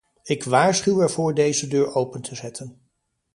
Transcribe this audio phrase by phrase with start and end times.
[0.23, 2.81] Ik waarschuw ervoor deze deur open te zetten.